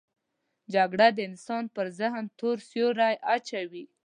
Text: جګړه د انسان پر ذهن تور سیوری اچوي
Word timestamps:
جګړه 0.73 1.07
د 1.13 1.19
انسان 1.29 1.63
پر 1.75 1.85
ذهن 1.99 2.25
تور 2.39 2.57
سیوری 2.69 3.15
اچوي 3.33 3.83